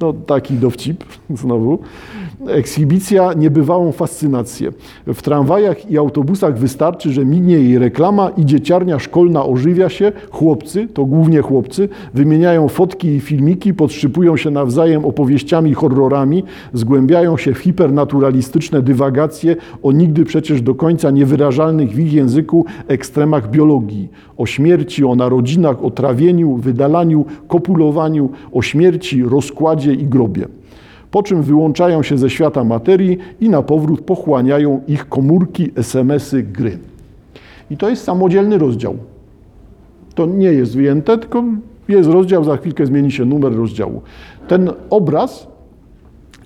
No, 0.00 0.12
taki 0.12 0.54
dowcip 0.54 1.04
znowu. 1.30 1.78
Ekshibicja 2.48 3.32
niebywałą 3.32 3.92
fascynację. 3.92 4.72
W 5.06 5.22
tramwajach 5.22 5.90
i 5.90 5.98
autobusach 5.98 6.58
wystarczy, 6.58 7.12
że 7.12 7.24
mignie 7.24 7.54
jej 7.54 7.78
reklama 7.78 8.30
i 8.36 8.44
dzieciarnia 8.44 8.98
szkolna 8.98 9.44
ożywia 9.44 9.88
się. 9.88 10.12
Chłopcy, 10.30 10.88
to 10.94 11.04
głównie 11.04 11.42
chłopcy, 11.42 11.88
wymieniają 12.14 12.68
fotki 12.68 13.08
i 13.08 13.20
filmiki, 13.20 13.74
podszypują 13.74 14.36
się 14.36 14.50
nawzajem 14.50 15.04
opowieściami, 15.04 15.74
horrorami, 15.74 16.44
zgłębiają 16.72 17.36
się 17.36 17.54
w 17.54 17.58
hipernaturalistyczne 17.58 18.82
dywagacje 18.82 19.56
o 19.82 19.92
nigdy 19.92 20.24
przecież 20.24 20.62
do 20.62 20.74
końca 20.74 21.10
niewyrażalnych 21.10 21.90
w 21.90 21.98
ich 21.98 22.12
języku 22.12 22.64
ekstremach 22.88 23.50
biologii. 23.50 24.08
O 24.36 24.46
śmierci, 24.46 25.04
o 25.04 25.14
narodzinach, 25.14 25.84
o 25.84 25.90
trawieniu, 25.90 26.56
wydalaniu, 26.56 27.24
kopulowaniu, 27.48 28.30
o 28.52 28.62
śmierci, 28.62 29.22
rozkładzie 29.22 29.94
i 29.94 30.06
grobie 30.06 30.59
po 31.10 31.22
czym 31.22 31.42
wyłączają 31.42 32.02
się 32.02 32.18
ze 32.18 32.30
świata 32.30 32.64
materii 32.64 33.18
i 33.40 33.48
na 33.48 33.62
powrót 33.62 34.00
pochłaniają 34.00 34.80
ich 34.88 35.08
komórki, 35.08 35.70
SMS-y, 35.76 36.42
gry. 36.42 36.78
I 37.70 37.76
to 37.76 37.88
jest 37.88 38.04
samodzielny 38.04 38.58
rozdział. 38.58 38.96
To 40.14 40.26
nie 40.26 40.52
jest 40.52 40.76
wyjęte, 40.76 41.18
tylko 41.18 41.44
jest 41.88 42.08
rozdział, 42.08 42.44
za 42.44 42.56
chwilkę 42.56 42.86
zmieni 42.86 43.12
się 43.12 43.24
numer 43.24 43.56
rozdziału. 43.56 44.02
Ten 44.48 44.70
obraz 44.90 45.46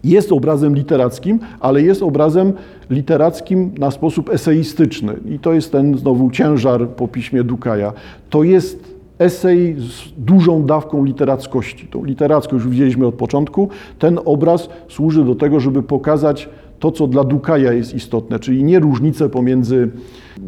jest 0.04 0.32
obrazem 0.32 0.74
literackim, 0.74 1.38
ale 1.60 1.82
jest 1.82 2.02
obrazem 2.02 2.52
literackim 2.90 3.72
na 3.78 3.90
sposób 3.90 4.30
eseistyczny. 4.30 5.14
I 5.30 5.38
to 5.38 5.52
jest 5.52 5.72
ten 5.72 5.98
znowu 5.98 6.30
ciężar 6.30 6.88
po 6.88 7.08
piśmie 7.08 7.44
Dukaja. 7.44 7.92
To 8.30 8.42
jest 8.42 8.93
esej 9.18 9.76
z 9.78 10.12
dużą 10.16 10.66
dawką 10.66 11.04
literackości. 11.04 11.86
Tą 11.86 12.04
literackość 12.04 12.64
już 12.64 12.68
widzieliśmy 12.68 13.06
od 13.06 13.14
początku. 13.14 13.68
Ten 13.98 14.18
obraz 14.24 14.68
służy 14.88 15.24
do 15.24 15.34
tego, 15.34 15.60
żeby 15.60 15.82
pokazać 15.82 16.48
to, 16.78 16.92
co 16.92 17.06
dla 17.06 17.24
Dukaja 17.24 17.72
jest 17.72 17.94
istotne, 17.94 18.38
czyli 18.38 18.64
nie 18.64 18.80
różnicę 18.80 19.28
pomiędzy 19.28 19.90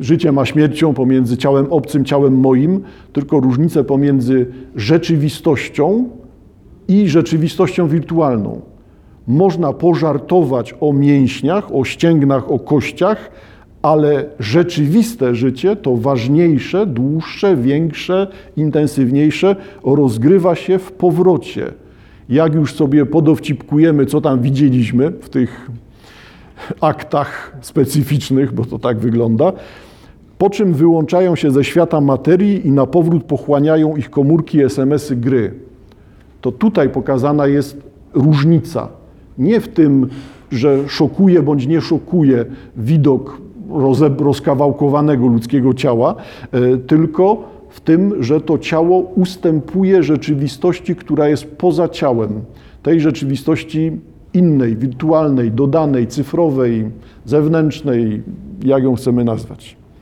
życiem 0.01 0.39
a 0.39 0.45
śmiercią, 0.45 0.95
pomiędzy 0.95 1.37
ciałem 1.37 1.67
obcym, 1.71 2.05
ciałem 2.05 2.39
moim, 2.39 2.83
tylko 3.13 3.41
różnicę 3.41 3.85
pomiędzy 3.85 4.47
rzeczywistością 4.75 6.09
i 6.89 7.09
rzeczywistością 7.09 7.89
wirtualną. 7.89 8.61
Można 9.27 9.73
pożartować 9.73 10.75
o 10.81 10.93
mięśniach, 10.93 11.75
o 11.75 11.85
ścięgnach, 11.85 12.51
o 12.51 12.59
kościach, 12.59 13.31
ale 13.83 14.25
rzeczywiste 14.39 15.35
życie 15.35 15.77
to 15.77 15.97
ważniejsze, 15.97 16.87
dłuższe, 16.87 17.57
większe, 17.57 18.27
intensywniejsze 18.57 19.57
rozgrywa 19.85 20.55
się 20.55 20.79
w 20.79 20.93
powrocie. 20.93 21.73
Jak 22.29 22.55
już 22.55 22.75
sobie 22.75 23.07
podowcipkujemy, 23.07 24.07
co 24.07 24.21
tam 24.21 24.43
widzieliśmy 24.43 25.11
w 25.11 25.29
tych 25.29 25.71
aktach 26.81 27.57
specyficznych, 27.61 28.55
bo 28.55 28.65
to 28.65 28.79
tak 28.79 28.99
wygląda, 28.99 29.53
po 30.39 30.51
czym 30.51 30.75
wyłączają 30.75 31.37
się 31.37 31.51
ze 31.51 31.65
świata 31.65 32.01
materii 32.01 32.67
i 32.67 32.73
na 32.73 32.87
powrót 32.87 33.25
pochłaniają 33.25 33.97
ich 33.97 34.11
komórki, 34.11 34.63
SMS-y, 34.63 35.17
gry. 35.17 35.55
To 36.41 36.53
tutaj 36.53 36.89
pokazana 36.89 37.47
jest 37.47 37.83
różnica. 38.15 38.89
Nie 39.39 39.61
w 39.61 39.69
tym, 39.69 40.09
że 40.53 40.89
szokuje 40.89 41.43
bądź 41.43 41.67
nie 41.67 41.81
szokuje 41.81 42.45
widok 42.77 43.46
rozkawałkowanego 44.19 45.27
ludzkiego 45.27 45.75
ciała, 45.75 46.15
e, 46.53 46.77
tylko 46.77 47.45
w 47.69 47.81
tym, 47.81 48.23
że 48.23 48.41
to 48.41 48.59
ciało 48.59 48.99
ustępuje 48.99 50.03
rzeczywistości, 50.03 50.97
która 50.97 51.29
jest 51.29 51.57
poza 51.57 51.89
ciałem, 51.89 52.31
tej 52.83 53.01
rzeczywistości 53.01 53.93
innej, 54.35 54.77
wirtualnej, 54.77 55.51
dodanej, 55.51 56.07
cyfrowej, 56.07 56.91
zewnętrznej, 57.25 58.23
jak 58.65 58.83
ją 58.83 58.95
chcemy 58.95 59.25
nazwać. 59.25 59.77